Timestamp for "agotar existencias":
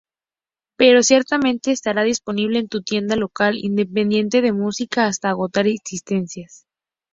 5.29-6.65